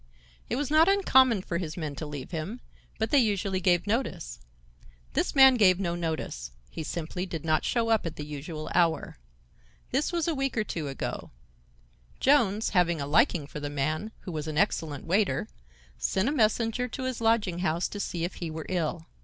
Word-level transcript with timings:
It 0.49 0.55
was 0.55 0.71
not 0.71 0.89
uncommon 0.89 1.43
for 1.43 1.59
his 1.59 1.77
men 1.77 1.93
to 1.97 2.07
leave 2.07 2.31
him, 2.31 2.59
but 2.97 3.11
they 3.11 3.19
usually 3.19 3.59
gave 3.59 3.85
notice. 3.85 4.39
This 5.13 5.35
man 5.35 5.57
gave 5.57 5.79
no 5.79 5.93
notice; 5.93 6.49
he 6.71 6.81
simply 6.81 7.27
did 7.27 7.45
not 7.45 7.63
show 7.63 7.89
up 7.89 8.03
at 8.07 8.15
the 8.15 8.25
usual 8.25 8.67
hour. 8.73 9.19
This 9.91 10.11
was 10.11 10.27
a 10.27 10.33
week 10.33 10.57
or 10.57 10.63
two 10.63 10.87
ago. 10.87 11.29
Jones, 12.19 12.71
having 12.71 12.99
a 12.99 13.05
liking 13.05 13.45
for 13.45 13.59
the 13.59 13.69
man, 13.69 14.11
who 14.21 14.31
was 14.31 14.47
an 14.47 14.57
excellent 14.57 15.05
waiter, 15.05 15.47
sent 15.99 16.27
a 16.27 16.31
messenger 16.31 16.87
to 16.87 17.03
his 17.03 17.21
lodging 17.21 17.59
house 17.59 17.87
to 17.89 17.99
see 17.99 18.23
if 18.23 18.33
he 18.33 18.49
were 18.49 18.65
ill. 18.69 19.05